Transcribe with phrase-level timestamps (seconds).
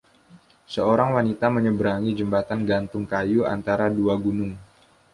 [0.73, 4.53] Seorang wanita menyeberangi jembatan gantung kayu antara dua gunung.